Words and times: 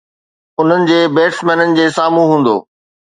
انهن 0.61 0.87
جي 0.91 0.97
بيٽسمينن 1.19 1.77
جي 1.81 1.89
سامهون 1.99 2.31
هوندو 2.33 2.57